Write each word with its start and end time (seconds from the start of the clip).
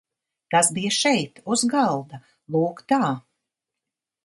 Tas 0.53 0.71
bija 0.77 0.93
šeit, 0.99 1.37
uz 1.57 1.61
galda, 1.75 2.21
lūk 2.57 2.83
tā! 2.95 3.13